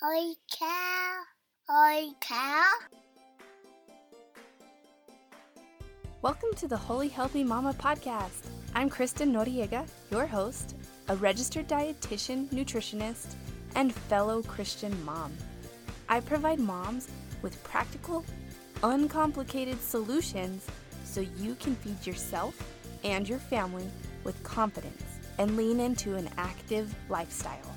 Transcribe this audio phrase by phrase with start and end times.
[0.00, 1.22] Holy cow!
[1.68, 2.64] Holy cow!
[6.22, 8.46] Welcome to the Holy Healthy Mama podcast.
[8.76, 10.76] I'm Kristen Noriega, your host,
[11.08, 13.34] a registered dietitian, nutritionist,
[13.74, 15.32] and fellow Christian mom.
[16.08, 17.08] I provide moms
[17.42, 18.24] with practical,
[18.84, 20.64] uncomplicated solutions
[21.02, 22.54] so you can feed yourself
[23.02, 23.90] and your family
[24.22, 25.02] with confidence
[25.38, 27.67] and lean into an active lifestyle.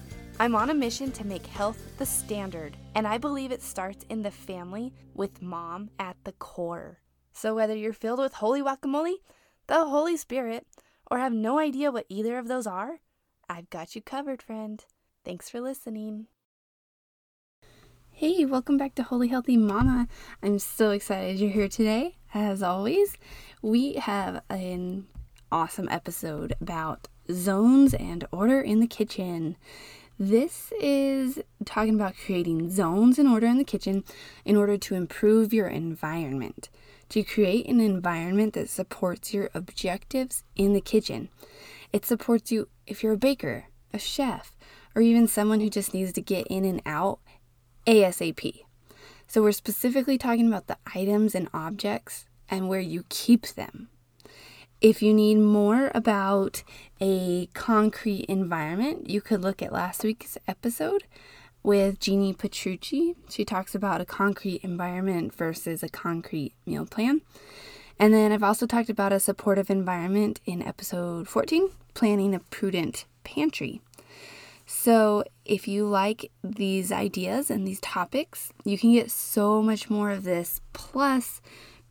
[0.41, 4.23] I'm on a mission to make health the standard, and I believe it starts in
[4.23, 6.97] the family with mom at the core.
[7.31, 9.17] So, whether you're filled with holy guacamole,
[9.67, 10.65] the Holy Spirit,
[11.11, 13.01] or have no idea what either of those are,
[13.47, 14.83] I've got you covered, friend.
[15.23, 16.25] Thanks for listening.
[18.09, 20.07] Hey, welcome back to Holy Healthy Mama.
[20.41, 22.17] I'm so excited you're here today.
[22.33, 23.15] As always,
[23.61, 25.05] we have an
[25.51, 29.55] awesome episode about zones and order in the kitchen.
[30.19, 34.03] This is talking about creating zones in order in the kitchen
[34.45, 36.69] in order to improve your environment,
[37.09, 41.29] to create an environment that supports your objectives in the kitchen.
[41.91, 44.55] It supports you if you're a baker, a chef,
[44.95, 47.19] or even someone who just needs to get in and out
[47.87, 48.61] ASAP.
[49.27, 53.89] So, we're specifically talking about the items and objects and where you keep them.
[54.81, 56.63] If you need more about
[56.99, 61.03] a concrete environment, you could look at last week's episode
[61.61, 63.13] with Jeannie Petrucci.
[63.29, 67.21] She talks about a concrete environment versus a concrete meal plan.
[67.99, 73.05] And then I've also talked about a supportive environment in episode 14, planning a prudent
[73.23, 73.81] pantry.
[74.65, 80.09] So, if you like these ideas and these topics, you can get so much more
[80.09, 80.59] of this.
[80.73, 81.39] Plus,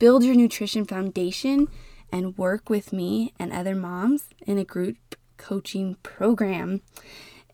[0.01, 1.69] build your nutrition foundation
[2.13, 4.97] and work with me and other moms in a group
[5.37, 6.83] coaching program.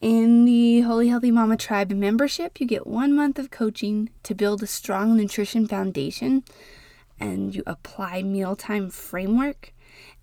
[0.01, 4.63] In the Holy Healthy Mama Tribe membership, you get one month of coaching to build
[4.63, 6.45] a strong nutrition foundation,
[7.19, 9.73] and you apply mealtime framework,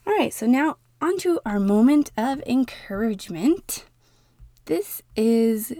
[0.06, 3.84] All right, so now on to our moment of encouragement.
[4.66, 5.72] This is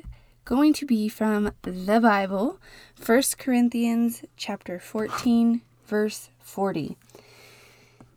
[0.45, 2.59] going to be from the Bible,
[3.05, 6.97] 1 Corinthians chapter 14, verse 40.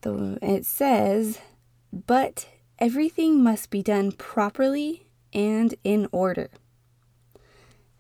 [0.06, 1.40] It says,
[1.92, 2.48] But
[2.80, 6.50] everything must be done properly and in order.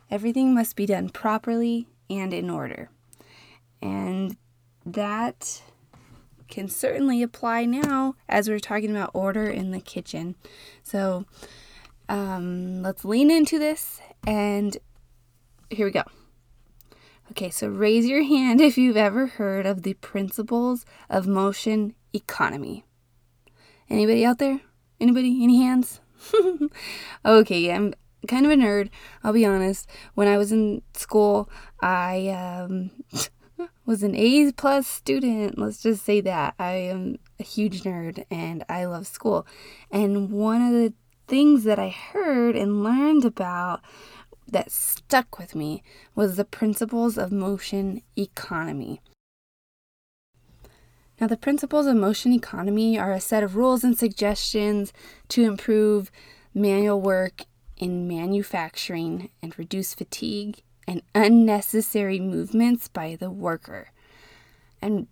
[0.09, 2.89] Everything must be done properly and in order.
[3.81, 4.37] And
[4.85, 5.61] that
[6.53, 10.35] can certainly apply now as we're talking about order in the kitchen.
[10.83, 11.25] So
[12.07, 14.77] um, let's lean into this and
[15.71, 16.03] here we go.
[17.31, 22.85] Okay, so raise your hand if you've ever heard of the principles of motion economy.
[23.89, 24.61] Anybody out there?
[24.99, 25.43] Anybody?
[25.43, 26.01] Any hands?
[27.25, 27.95] okay, I'm
[28.27, 28.89] kind of a nerd,
[29.23, 29.89] I'll be honest.
[30.13, 31.49] When I was in school,
[31.81, 32.91] I um,
[33.85, 35.57] was an A plus student.
[35.57, 36.55] Let's just say that.
[36.59, 39.45] I am a huge nerd and I love school.
[39.91, 40.93] And one of the
[41.27, 43.81] things that I heard and learned about
[44.47, 45.83] that stuck with me
[46.15, 49.01] was the principles of motion economy.
[51.19, 54.91] Now, the principles of motion economy are a set of rules and suggestions
[55.29, 56.11] to improve
[56.53, 57.43] manual work
[57.77, 63.89] in manufacturing and reduce fatigue and unnecessary movements by the worker.
[64.81, 65.07] And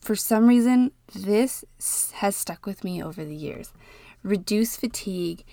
[0.00, 1.64] for some reason, this
[2.14, 3.72] has stuck with me over the years.
[4.22, 5.44] Reduce fatigue,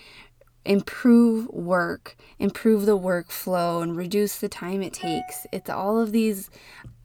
[0.65, 5.45] improve work, improve the workflow, and reduce the time it takes.
[5.51, 6.50] It's all of these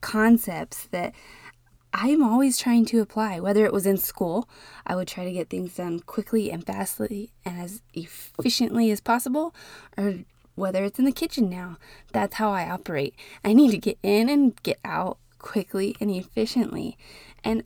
[0.01, 1.13] concepts that
[1.93, 3.39] I'm always trying to apply.
[3.39, 4.47] Whether it was in school,
[4.85, 9.55] I would try to get things done quickly and fastly and as efficiently as possible,
[9.97, 10.19] or
[10.57, 11.77] whether it's in the kitchen now.
[12.11, 13.15] That's how I operate.
[13.45, 16.97] I need to get in and get out quickly and efficiently.
[17.43, 17.63] And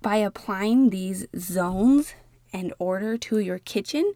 [0.00, 2.14] by applying these zones
[2.52, 4.14] and order to your kitchen,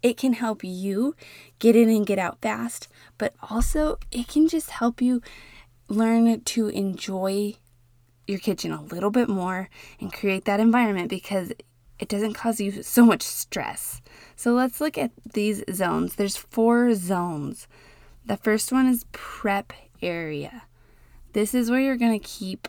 [0.00, 1.16] it can help you
[1.58, 2.86] get in and get out fast,
[3.18, 5.20] but also it can just help you
[5.88, 7.54] learn to enjoy
[8.28, 9.68] your kitchen a little bit more
[9.98, 11.52] and create that environment because
[12.00, 14.00] it doesn't cause you so much stress.
[14.34, 16.16] So let's look at these zones.
[16.16, 17.68] There's four zones.
[18.24, 20.62] The first one is prep area.
[21.34, 22.66] This is where you're going to keep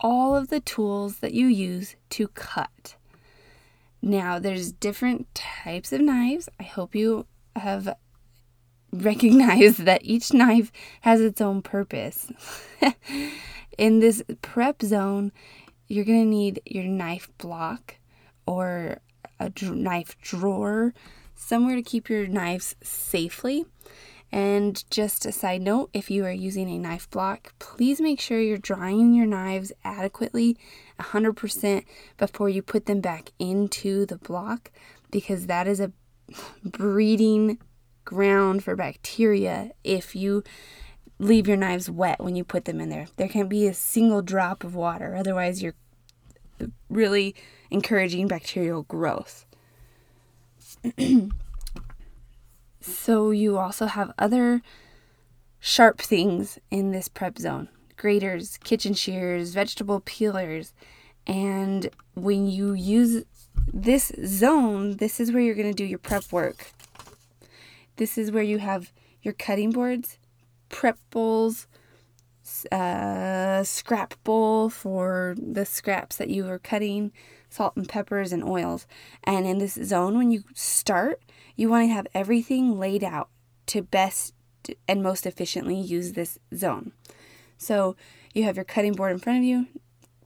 [0.00, 2.96] all of the tools that you use to cut.
[4.00, 6.48] Now, there's different types of knives.
[6.58, 7.26] I hope you
[7.56, 7.94] have
[8.92, 10.72] recognized that each knife
[11.02, 12.32] has its own purpose.
[13.78, 15.32] In this prep zone,
[15.88, 17.96] you're going to need your knife block
[18.46, 18.98] or
[19.38, 20.94] a knife drawer,
[21.34, 23.66] somewhere to keep your knives safely.
[24.32, 28.40] And just a side note if you are using a knife block, please make sure
[28.40, 30.56] you're drying your knives adequately
[30.98, 31.84] 100%
[32.16, 34.72] before you put them back into the block
[35.10, 35.92] because that is a
[36.64, 37.58] breeding
[38.04, 40.42] ground for bacteria if you
[41.18, 43.06] leave your knives wet when you put them in there.
[43.16, 45.74] There can't be a single drop of water, otherwise, you're
[46.88, 47.34] really
[47.70, 49.46] encouraging bacterial growth.
[52.80, 54.62] so, you also have other
[55.58, 60.74] sharp things in this prep zone graters, kitchen shears, vegetable peelers.
[61.26, 63.24] And when you use
[63.72, 66.72] this zone, this is where you're going to do your prep work.
[67.96, 68.92] This is where you have
[69.22, 70.18] your cutting boards,
[70.68, 71.66] prep bowls,
[72.70, 77.12] uh, scrap bowl for the scraps that you are cutting,
[77.56, 78.86] salt and peppers and oils.
[79.24, 81.22] And in this zone, when you start,
[81.56, 83.30] you want to have everything laid out
[83.66, 84.34] to best
[84.86, 86.92] and most efficiently use this zone.
[87.56, 87.96] So
[88.34, 89.66] you have your cutting board in front of you,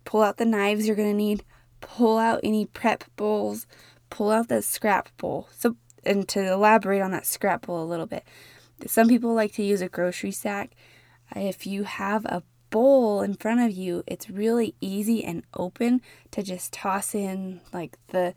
[0.05, 1.45] pull out the knives you're going to need,
[1.81, 3.67] pull out any prep bowls,
[4.11, 5.49] pull out the scrap bowl.
[5.57, 8.25] So, and to elaborate on that scrap bowl a little bit,
[8.87, 10.73] some people like to use a grocery sack.
[11.37, 16.01] If you have a bowl in front of you, it's really easy and open
[16.31, 18.35] to just toss in like the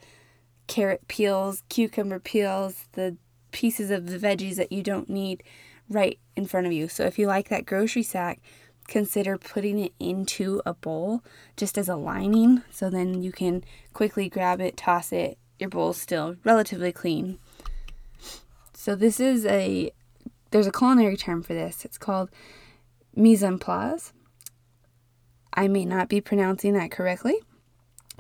[0.68, 3.18] carrot peels, cucumber peels, the
[3.52, 5.44] pieces of the veggies that you don't need
[5.90, 6.88] right in front of you.
[6.88, 8.42] So if you like that grocery sack,
[8.88, 11.24] consider putting it into a bowl
[11.56, 13.64] just as a lining so then you can
[13.94, 15.38] quickly grab it, toss it.
[15.60, 17.40] Your bowl's still relatively clean.
[18.74, 19.92] So this is a
[20.52, 21.86] there's a culinary term for this.
[21.86, 22.30] It's called
[23.16, 24.14] mise en place.
[25.54, 27.36] I may not be pronouncing that correctly,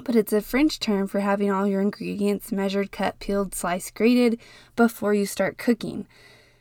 [0.03, 4.39] but it's a French term for having all your ingredients measured, cut, peeled, sliced, grated
[4.75, 6.07] before you start cooking.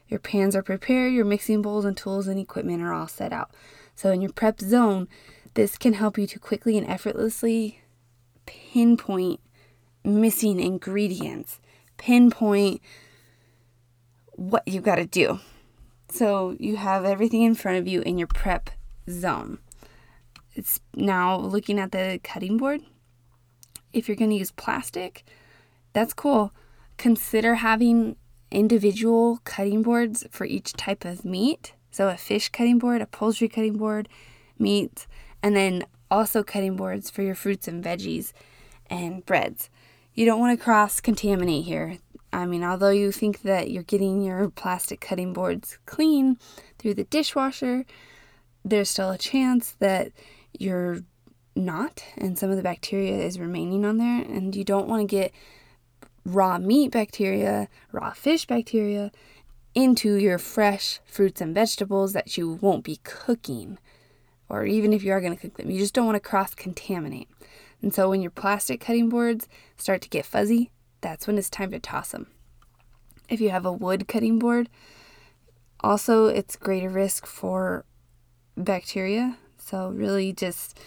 [0.09, 3.51] Your pans are prepared, your mixing bowls and tools and equipment are all set out.
[3.95, 5.09] So, in your prep zone,
[5.55, 7.81] this can help you to quickly and effortlessly
[8.47, 9.41] pinpoint
[10.05, 11.61] missing ingredients,
[11.97, 12.81] pinpoint
[14.33, 15.41] what you got to do.
[16.09, 18.71] So you have everything in front of you in your prep
[19.09, 19.59] zone.
[20.55, 22.83] It's now looking at the cutting board.
[23.93, 25.25] If you're going to use plastic,
[25.93, 26.53] that's cool.
[26.97, 28.17] Consider having
[28.51, 31.75] individual cutting boards for each type of meat.
[31.91, 34.09] So a fish cutting board, a poultry cutting board,
[34.59, 35.07] meat,
[35.43, 38.33] and then also cutting boards for your fruits and veggies
[38.89, 39.71] and breads.
[40.15, 41.99] You don't want to cross contaminate here.
[42.33, 46.39] I mean, although you think that you're getting your plastic cutting boards clean
[46.79, 47.85] through the dishwasher,
[48.65, 50.13] there's still a chance that
[50.59, 51.01] you're
[51.55, 55.07] not, and some of the bacteria is remaining on there, and you don't want to
[55.07, 55.33] get
[56.25, 59.11] raw meat bacteria, raw fish bacteria
[59.75, 63.79] into your fresh fruits and vegetables that you won't be cooking,
[64.49, 65.71] or even if you are going to cook them.
[65.71, 67.29] You just don't want to cross contaminate.
[67.81, 71.71] And so when your plastic cutting boards start to get fuzzy, that's when it's time
[71.73, 72.29] to toss them.
[73.29, 74.69] If you have a wood cutting board,
[75.81, 77.85] also it's greater risk for
[78.57, 79.39] bacteria.
[79.73, 80.79] So really just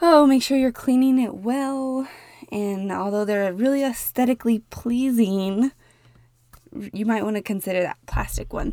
[0.00, 2.08] oh, make sure you're cleaning it well.
[2.50, 5.72] And although they're really aesthetically pleasing,
[6.72, 8.72] you might want to consider that plastic one.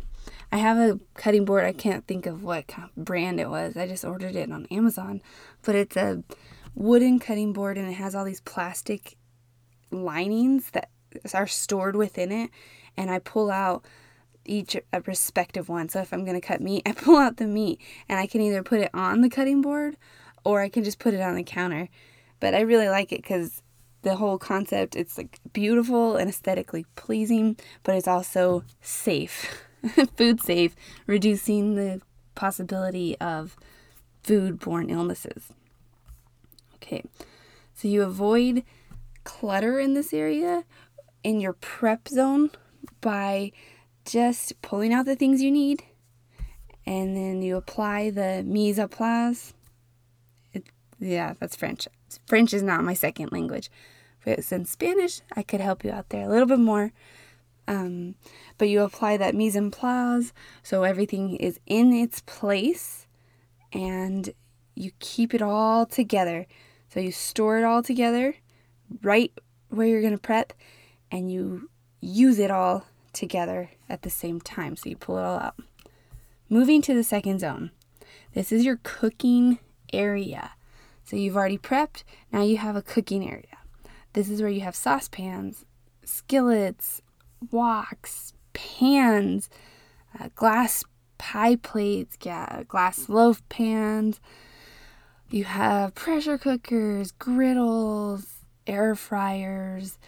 [0.50, 1.64] I have a cutting board.
[1.64, 3.76] I can't think of what brand it was.
[3.76, 5.20] I just ordered it on Amazon,
[5.60, 6.24] but it's a
[6.74, 9.18] wooden cutting board and it has all these plastic
[9.90, 10.88] linings that
[11.34, 12.48] are stored within it
[12.96, 13.84] and I pull out
[14.44, 15.88] each a respective one.
[15.88, 18.40] So if I'm going to cut meat, I pull out the meat and I can
[18.40, 19.96] either put it on the cutting board
[20.44, 21.88] or I can just put it on the counter.
[22.38, 23.62] But I really like it cuz
[24.02, 29.64] the whole concept it's like beautiful and aesthetically pleasing, but it's also safe.
[30.16, 30.74] food safe,
[31.06, 32.00] reducing the
[32.34, 33.56] possibility of
[34.22, 35.52] food-borne illnesses.
[36.76, 37.02] Okay.
[37.74, 38.64] So you avoid
[39.24, 40.64] clutter in this area
[41.22, 42.50] in your prep zone
[43.00, 43.52] by
[44.10, 45.84] just pulling out the things you need
[46.86, 49.54] and then you apply the mise en place.
[50.52, 50.64] It,
[50.98, 51.86] Yeah, that's French.
[52.26, 53.70] French is not my second language.
[54.24, 56.92] but in Spanish, I could help you out there a little bit more.
[57.68, 58.16] Um,
[58.58, 63.06] but you apply that mise en place so everything is in its place
[63.72, 64.30] and
[64.74, 66.46] you keep it all together.
[66.92, 68.34] So you store it all together
[69.02, 69.32] right
[69.68, 70.52] where you're going to prep
[71.12, 72.86] and you use it all
[73.20, 74.74] together at the same time.
[74.74, 75.56] So you pull it all out.
[76.48, 77.70] Moving to the second zone.
[78.34, 79.60] This is your cooking
[79.92, 80.52] area.
[81.04, 83.58] So you've already prepped, now you have a cooking area.
[84.14, 85.64] This is where you have saucepans,
[86.04, 87.02] skillets,
[87.52, 89.48] woks, pans,
[90.18, 90.84] uh, glass
[91.18, 94.20] pie plates, yeah, glass loaf pans.
[95.30, 99.98] You have pressure cookers, griddles, air fryers.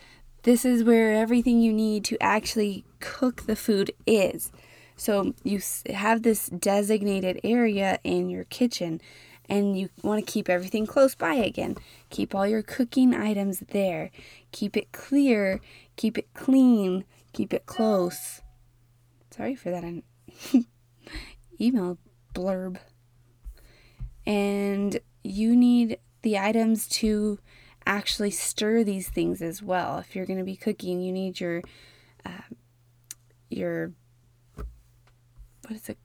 [0.43, 4.51] This is where everything you need to actually cook the food is.
[4.97, 5.61] So you
[5.93, 9.01] have this designated area in your kitchen
[9.49, 11.77] and you want to keep everything close by again.
[12.11, 14.11] Keep all your cooking items there.
[14.51, 15.61] Keep it clear,
[15.97, 18.41] keep it clean, keep it close.
[19.31, 19.85] Sorry for that
[21.61, 21.99] email
[22.35, 22.79] blurb.
[24.27, 27.39] And you need the items to
[27.87, 29.99] actually stir these things as well.
[29.99, 31.63] If you're going to be cooking, you need your
[32.25, 32.55] uh,
[33.51, 33.93] your
[34.57, 35.99] what is it?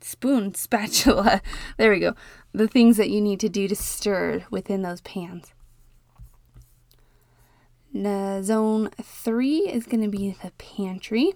[0.00, 1.40] Spoon, spatula.
[1.76, 2.14] there we go.
[2.52, 5.54] The things that you need to do to stir within those pans.
[7.92, 11.34] Now, zone three is going to be the pantry.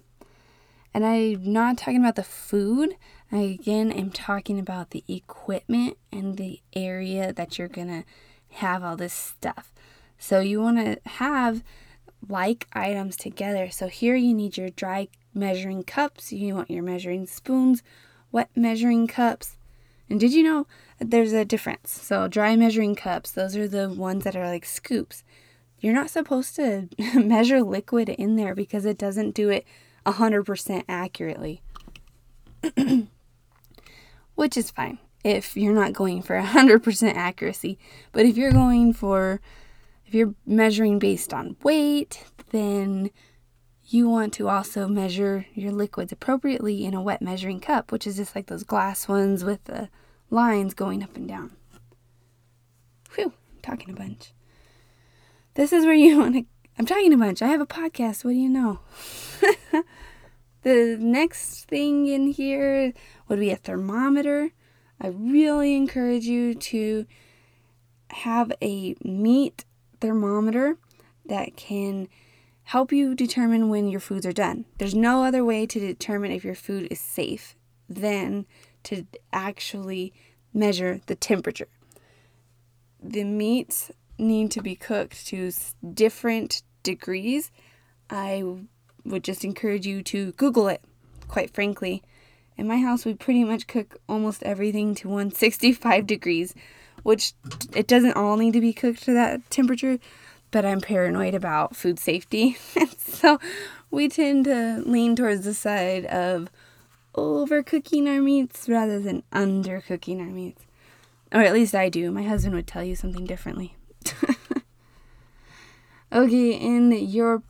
[0.93, 2.97] And I'm not talking about the food.
[3.31, 8.05] I again am talking about the equipment and the area that you're going to
[8.51, 9.73] have all this stuff.
[10.19, 11.63] So you want to have
[12.29, 13.71] like items together.
[13.71, 17.83] So here you need your dry measuring cups, you want your measuring spoons,
[18.33, 19.57] wet measuring cups.
[20.11, 20.67] And did you know
[20.99, 21.91] there's a difference?
[21.91, 25.23] So dry measuring cups, those are the ones that are like scoops.
[25.81, 29.65] You're not supposed to measure liquid in there because it doesn't do it
[30.05, 31.63] 100% accurately.
[34.35, 37.79] Which is fine if you're not going for 100% accuracy.
[38.13, 39.41] But if you're going for,
[40.07, 43.11] if you're measuring based on weight, then
[43.91, 48.17] you want to also measure your liquids appropriately in a wet measuring cup, which is
[48.17, 49.89] just like those glass ones with the
[50.31, 51.53] lines going up and down.
[53.15, 54.33] Whew, I'm talking a bunch.
[55.55, 56.45] This is where you want to.
[56.79, 57.43] I'm talking a bunch.
[57.43, 58.25] I have a podcast.
[58.25, 58.81] What do you know?
[60.63, 62.93] the next thing in here
[63.27, 64.53] would be a thermometer.
[65.01, 67.07] I really encourage you to
[68.11, 69.65] have a meat
[70.01, 70.79] thermometer
[71.27, 72.09] that can
[72.65, 74.65] help you determine when your foods are done.
[74.79, 77.57] There's no other way to determine if your food is safe
[77.89, 78.47] than
[78.85, 80.13] to actually
[80.53, 81.69] measure the temperature.
[83.03, 85.51] The meats need to be cooked to
[85.95, 87.51] different degrees.
[88.11, 88.43] I
[89.05, 90.83] would just encourage you to Google it,
[91.29, 92.03] quite frankly.
[92.59, 96.55] In my house, we pretty much cook almost everything to 165 degrees,
[97.05, 97.33] which
[97.73, 100.01] it doesn't all need to be cooked to that temperature,
[100.51, 102.59] but I'm paranoid about food safety.
[102.99, 103.39] so
[103.93, 106.51] we tend to lean towards the side of
[107.15, 110.65] overcooking our meats rather than undercooking our meats.
[111.31, 112.11] Or at least I do.
[112.11, 113.77] My husband would tell you something differently.
[116.13, 117.45] okay, in your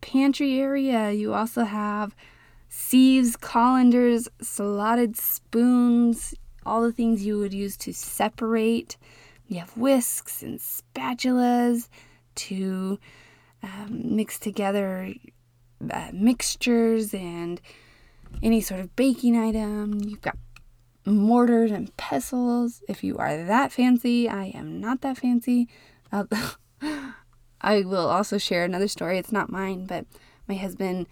[0.00, 2.14] pantry area, you also have
[2.94, 6.32] sieves, colanders, slotted spoons,
[6.64, 8.96] all the things you would use to separate.
[9.48, 11.88] You have whisks and spatulas
[12.36, 13.00] to
[13.64, 15.12] um, mix together
[15.90, 17.60] uh, mixtures and
[18.44, 19.98] any sort of baking item.
[20.00, 20.38] You've got
[21.04, 22.80] mortars and pestles.
[22.88, 25.66] If you are that fancy, I am not that fancy.
[26.12, 26.26] Uh,
[27.60, 29.18] I will also share another story.
[29.18, 30.06] It's not mine, but
[30.46, 31.08] my husband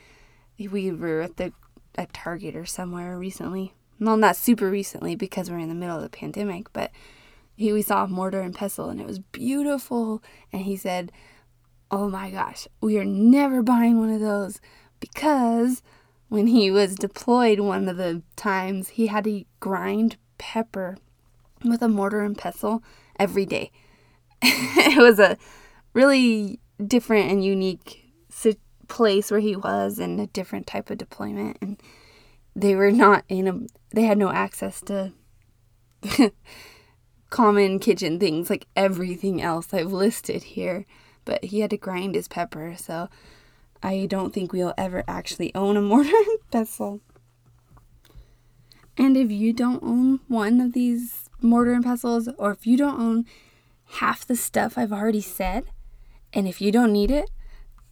[0.70, 1.52] we were at the
[1.96, 3.74] at Target or somewhere recently.
[4.00, 6.90] Well, not super recently because we're in the middle of the pandemic, but
[7.56, 10.22] he we saw mortar and pestle and it was beautiful.
[10.52, 11.12] And he said,
[11.90, 14.60] "Oh my gosh, we are never buying one of those
[15.00, 15.82] because."
[16.28, 20.96] When he was deployed one of the times, he had to grind pepper
[21.62, 22.82] with a mortar and pestle
[23.18, 23.70] every day.
[24.42, 25.36] it was a
[25.92, 28.01] really different and unique
[28.88, 31.80] place where he was and a different type of deployment and
[32.54, 33.60] they were not in a
[33.94, 35.12] they had no access to
[37.30, 40.84] common kitchen things like everything else I've listed here
[41.24, 43.08] but he had to grind his pepper so
[43.82, 47.00] I don't think we'll ever actually own a mortar and pestle
[48.98, 53.00] and if you don't own one of these mortar and pestles or if you don't
[53.00, 53.26] own
[53.92, 55.64] half the stuff I've already said.
[56.32, 57.30] And if you don't need it,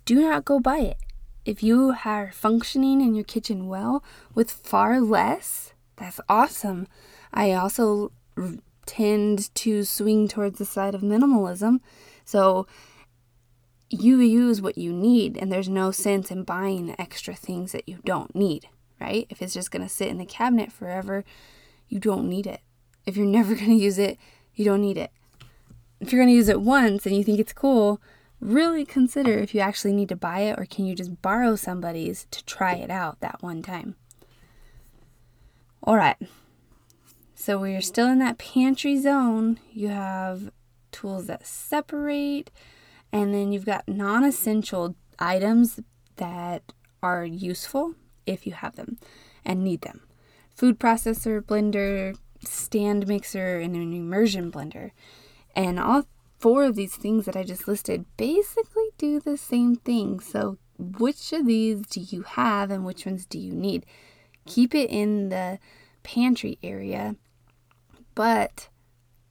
[0.04, 0.99] do not go buy it.
[1.45, 4.04] If you are functioning in your kitchen well
[4.35, 6.87] with far less, that's awesome.
[7.33, 8.12] I also
[8.87, 11.80] tend to swing towards the side of minimalism.
[12.25, 12.66] So
[13.90, 17.99] you use what you need, and there's no sense in buying extra things that you
[18.04, 18.69] don't need,
[19.00, 19.26] right?
[19.30, 21.25] If it's just going to sit in the cabinet forever,
[21.88, 22.61] you don't need it.
[23.07, 24.19] If you're never going to use it,
[24.54, 25.11] you don't need it.
[26.00, 28.00] If you're going to use it once and you think it's cool,
[28.40, 32.26] really consider if you actually need to buy it or can you just borrow somebody's
[32.30, 33.97] to try it out that one time.
[35.82, 36.16] All right.
[37.35, 39.59] So we're still in that pantry zone.
[39.73, 40.50] You have
[40.92, 42.50] tools that separate,
[43.12, 45.80] and then you've got non essential items
[46.16, 47.94] that are useful
[48.26, 48.99] if you have them
[49.42, 50.02] and need them
[50.61, 54.90] food processor, blender, stand mixer, and an immersion blender.
[55.56, 56.04] And all
[56.40, 60.20] four of these things that I just listed basically do the same thing.
[60.20, 63.85] So, which of these do you have and which ones do you need?
[64.47, 65.59] Keep it in the
[66.02, 67.16] pantry area,
[68.14, 68.68] but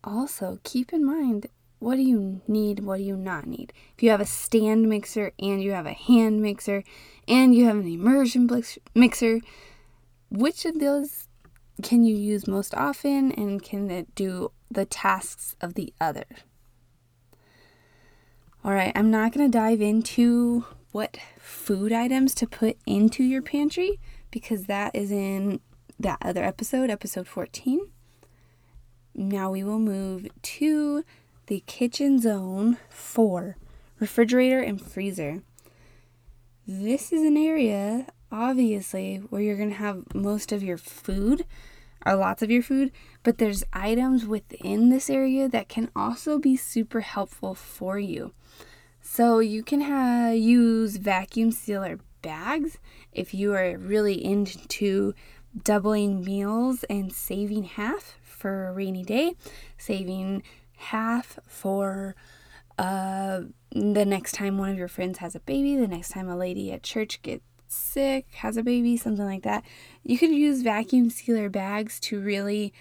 [0.03, 1.47] also keep in mind
[1.79, 3.73] what do you need, what do you not need.
[3.95, 6.83] If you have a stand mixer and you have a hand mixer
[7.27, 8.49] and you have an immersion
[8.93, 9.39] mixer,
[10.29, 11.27] which of those
[11.81, 16.25] can you use most often and can it do the tasks of the other?
[18.61, 23.41] All right, I'm not going to dive into what food items to put into your
[23.41, 23.99] pantry
[24.31, 25.61] because that is in
[25.97, 27.87] that other episode, episode 14.
[29.15, 31.05] Now we will move to
[31.47, 33.55] the kitchen zone for
[33.97, 35.41] refrigerator and freezer.
[36.67, 41.45] This is an area, obviously, where you're going to have most of your food
[42.05, 42.91] or lots of your food,
[43.23, 48.33] but there's items within this area that can also be super helpful for you.
[49.11, 52.77] So you can have, use vacuum sealer bags
[53.11, 55.15] if you are really into
[55.63, 59.33] doubling meals and saving half for a rainy day,
[59.79, 60.43] saving
[60.77, 62.15] half for
[62.77, 63.41] uh,
[63.71, 66.71] the next time one of your friends has a baby, the next time a lady
[66.71, 69.63] at church gets sick, has a baby, something like that.
[70.03, 72.73] You could use vacuum sealer bags to really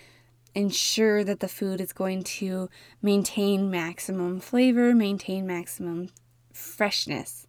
[0.58, 2.68] ensure that the food is going to
[3.00, 6.08] maintain maximum flavor, maintain maximum
[6.52, 7.46] freshness.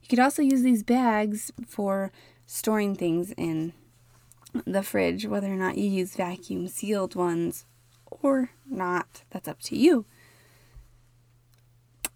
[0.00, 2.12] You could also use these bags for
[2.46, 3.72] storing things in
[4.64, 7.66] the fridge, whether or not you use vacuum sealed ones
[8.06, 9.24] or not.
[9.30, 10.04] That's up to you.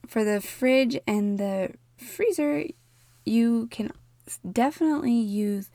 [0.07, 2.62] For the fridge and the freezer,
[3.24, 3.90] you can
[4.53, 5.68] definitely use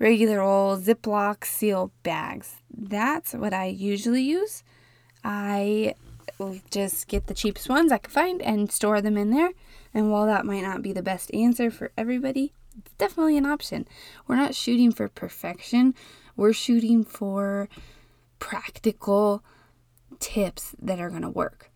[0.00, 2.56] regular old Ziploc seal bags.
[2.76, 4.64] That's what I usually use.
[5.22, 5.94] I
[6.70, 9.50] just get the cheapest ones I can find and store them in there.
[9.92, 13.86] And while that might not be the best answer for everybody, it's definitely an option.
[14.26, 15.94] We're not shooting for perfection,
[16.36, 17.68] we're shooting for
[18.38, 19.44] practical
[20.18, 21.70] tips that are going to work.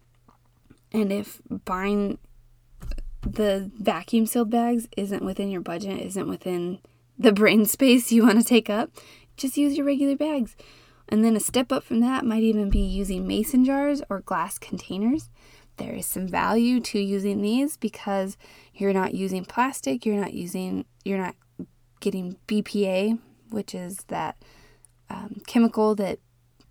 [0.92, 2.18] And if buying
[3.20, 6.78] the vacuum sealed bags isn't within your budget, isn't within
[7.18, 8.90] the brain space you want to take up,
[9.37, 10.57] just use your regular bags.
[11.09, 14.59] And then a step up from that might even be using mason jars or glass
[14.59, 15.29] containers.
[15.77, 18.37] There is some value to using these because
[18.72, 21.35] you're not using plastic, you're not using, you're not
[22.00, 23.18] getting BPA,
[23.50, 24.37] which is that
[25.11, 26.20] um, chemical that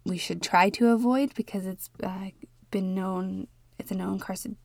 [0.06, 2.30] we should try to avoid because it's uh,
[2.72, 4.56] been known, it's a known carcinogen,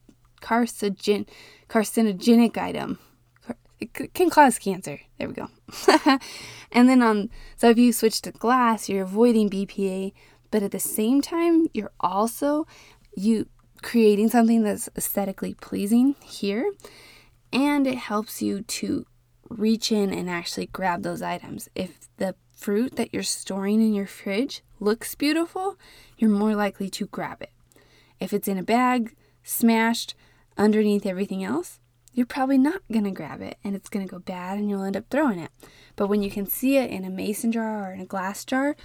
[0.41, 1.27] carcinogen,
[1.69, 2.97] carcinogenic item
[3.79, 4.99] it can cause cancer.
[5.17, 5.47] There we go.
[6.71, 10.13] and then on so if you switch to glass, you're avoiding BPA,
[10.51, 12.67] but at the same time, you're also
[13.15, 13.47] you
[13.81, 16.71] creating something that's aesthetically pleasing here,
[17.51, 19.05] and it helps you to
[19.49, 21.69] reach in and actually grab those items.
[21.75, 25.77] If the fruit that you're storing in your fridge looks beautiful,
[26.17, 27.51] you're more likely to grab it.
[28.19, 30.13] If it's in a bag, smashed
[30.57, 31.79] underneath everything else,
[32.13, 34.83] you're probably not going to grab it and it's going to go bad and you'll
[34.83, 35.51] end up throwing it.
[35.95, 38.75] But when you can see it in a mason jar or in a glass jar,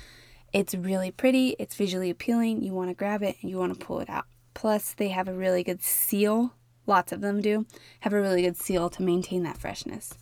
[0.53, 3.85] it's really pretty, it's visually appealing, you want to grab it and you want to
[3.85, 4.27] pull it out.
[4.53, 6.55] Plus, they have a really good seal,
[6.87, 7.67] lots of them do,
[8.01, 10.15] have a really good seal to maintain that freshness.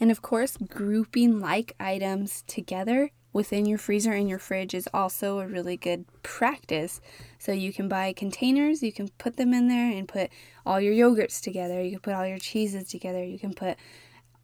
[0.00, 5.40] And of course, grouping like items together within your freezer and your fridge is also
[5.40, 7.00] a really good practice.
[7.38, 10.30] So you can buy containers, you can put them in there and put
[10.64, 13.76] all your yogurts together, you can put all your cheeses together, you can put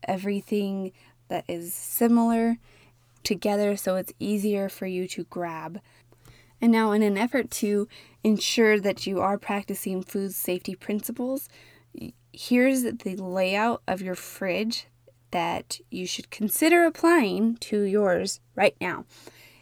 [0.06, 0.92] everything
[1.28, 2.58] that is similar
[3.22, 5.80] together so it's easier for you to grab.
[6.60, 7.88] And now, in an effort to
[8.22, 11.48] ensure that you are practicing food safety principles,
[12.32, 14.86] here's the layout of your fridge
[15.30, 19.04] that you should consider applying to yours right now.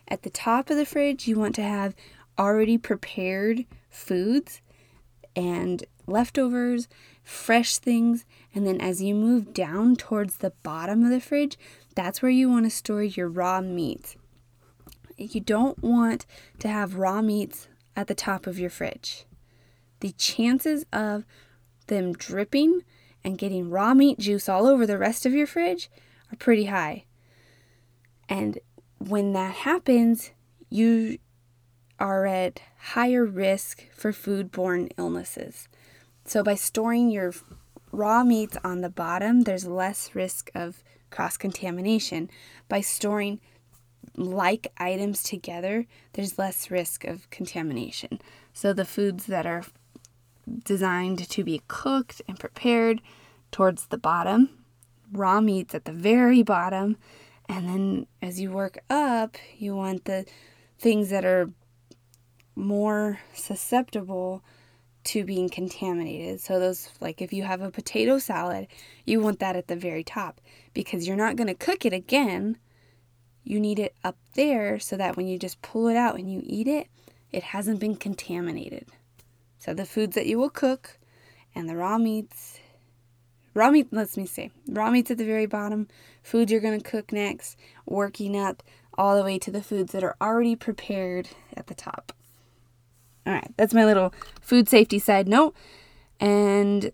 [0.09, 1.95] At the top of the fridge, you want to have
[2.39, 4.63] already prepared foods
[5.37, 6.89] and leftovers,
[7.23, 11.59] fresh things, and then as you move down towards the bottom of the fridge,
[11.95, 14.17] that's where you want to store your raw meats.
[15.17, 16.27] You don't want
[16.61, 19.25] to have raw meats at the top of your fridge.
[20.01, 21.25] The chances of
[21.89, 22.83] them dripping
[23.29, 25.91] and getting raw meat juice all over the rest of your fridge
[26.33, 27.05] are pretty high.
[28.27, 28.59] And
[28.97, 30.31] when that happens,
[30.71, 31.19] you
[32.01, 35.69] are at higher risk for foodborne illnesses.
[36.25, 37.35] So, by storing your
[37.93, 42.31] raw meats on the bottom, there's less risk of cross contamination.
[42.67, 43.41] By storing
[44.17, 48.23] like items together, there's less risk of contamination.
[48.55, 49.65] So, the foods that are
[50.65, 53.01] designed to be cooked and prepared
[53.51, 54.51] towards the bottom,
[55.13, 56.97] raw meats at the very bottom,
[57.49, 60.27] and then as you work up, you want the
[60.79, 61.51] things that are
[62.55, 64.43] more susceptible
[65.05, 66.41] to being contaminated.
[66.41, 68.67] So, those, like if you have a potato salad,
[69.07, 70.41] you want that at the very top
[70.75, 72.59] because you're not going to cook it again.
[73.45, 76.43] You need it up there so that when you just pull it out and you
[76.45, 76.89] eat it,
[77.33, 78.87] it hasn't been contaminated.
[79.59, 80.99] So, the foods that you will cook
[81.55, 82.61] and the raw meats
[83.59, 84.53] Raw meat, let me see.
[84.69, 85.89] Raw meat's at the very bottom.
[86.23, 88.63] Foods you're going to cook next, working up
[88.97, 92.13] all the way to the foods that are already prepared at the top.
[93.27, 95.57] All right, that's my little food safety side note.
[96.21, 96.93] And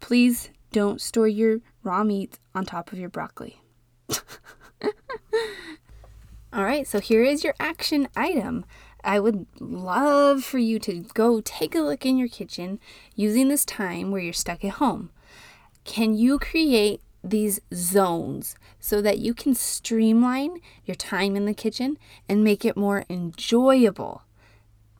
[0.00, 3.60] please don't store your raw meat on top of your broccoli.
[6.52, 8.64] all right, so here is your action item.
[9.08, 12.78] I would love for you to go take a look in your kitchen
[13.16, 15.10] using this time where you're stuck at home
[15.88, 21.96] can you create these zones so that you can streamline your time in the kitchen
[22.28, 24.22] and make it more enjoyable?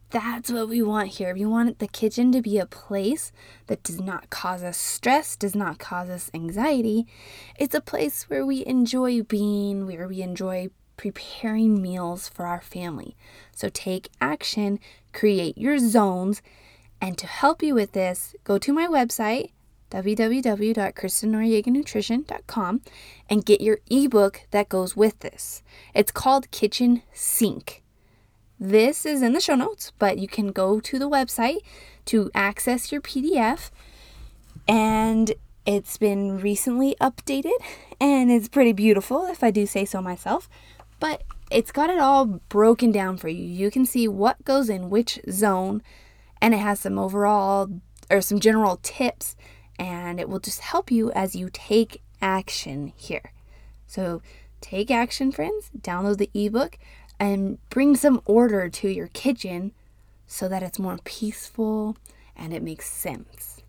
[0.08, 1.34] That's what we want here.
[1.34, 3.30] We want the kitchen to be a place
[3.66, 7.06] that does not cause us stress, does not cause us anxiety.
[7.58, 13.16] It's a place where we enjoy being, where we enjoy preparing meals for our family.
[13.54, 14.78] So take action,
[15.14, 16.42] create your zones,
[17.00, 19.52] and to help you with this, go to my website,
[19.90, 22.82] www.kristennorieganutrition.com
[23.30, 25.62] and get your ebook that goes with this.
[25.94, 27.82] It's called Kitchen Sink.
[28.60, 31.60] This is in the show notes, but you can go to the website
[32.06, 33.70] to access your PDF
[34.66, 35.32] and
[35.64, 37.56] it's been recently updated
[38.00, 40.48] and it's pretty beautiful if I do say so myself,
[41.00, 43.44] but it's got it all broken down for you.
[43.44, 45.82] You can see what goes in which zone
[46.40, 47.68] and it has some overall
[48.10, 49.36] or some general tips
[49.78, 53.32] and it will just help you as you take action here.
[53.86, 54.20] So,
[54.60, 55.70] take action, friends.
[55.78, 56.78] Download the ebook
[57.18, 59.72] and bring some order to your kitchen
[60.26, 61.96] so that it's more peaceful
[62.36, 63.62] and it makes sense.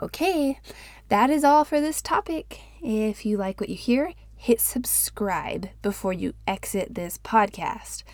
[0.00, 0.60] Okay,
[1.08, 2.60] that is all for this topic.
[2.80, 8.04] If you like what you hear, hit subscribe before you exit this podcast.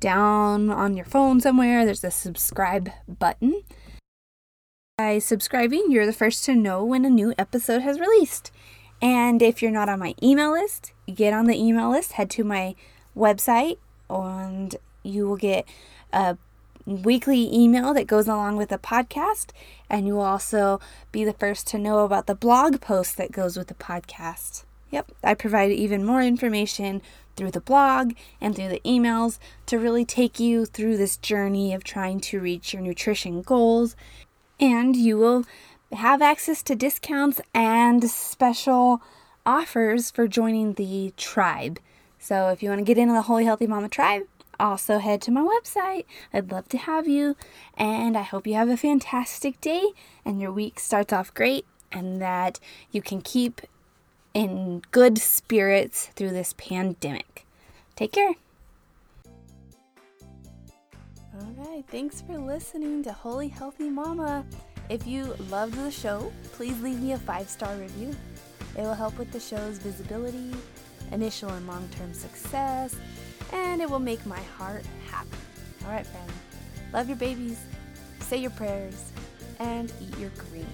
[0.00, 3.62] Down on your phone somewhere, there's a subscribe button.
[4.96, 8.52] By subscribing, you're the first to know when a new episode has released.
[9.00, 12.44] And if you're not on my email list, get on the email list, head to
[12.44, 12.76] my
[13.16, 15.66] website, and you will get
[16.12, 16.38] a
[16.86, 19.50] weekly email that goes along with the podcast.
[19.90, 23.56] And you will also be the first to know about the blog post that goes
[23.56, 24.64] with the podcast.
[24.92, 27.02] Yep, I provide even more information
[27.34, 31.82] through the blog and through the emails to really take you through this journey of
[31.82, 33.96] trying to reach your nutrition goals
[34.60, 35.44] and you will
[35.92, 39.02] have access to discounts and special
[39.44, 41.80] offers for joining the tribe.
[42.18, 44.22] So if you want to get into the Holy Healthy Mama tribe,
[44.60, 46.04] also head to my website.
[46.32, 47.34] I'd love to have you.
[47.76, 49.88] And I hope you have a fantastic day
[50.24, 53.62] and your week starts off great and that you can keep
[54.34, 57.46] in good spirits through this pandemic.
[57.96, 58.34] Take care.
[61.34, 64.44] All right, thanks for listening to Holy Healthy Mama.
[64.88, 68.14] If you loved the show, please leave me a five star review.
[68.76, 70.52] It will help with the show's visibility,
[71.10, 72.96] initial and long term success,
[73.52, 75.28] and it will make my heart happy.
[75.84, 76.32] All right, friends,
[76.92, 77.58] love your babies,
[78.20, 79.12] say your prayers,
[79.58, 80.66] and eat your green.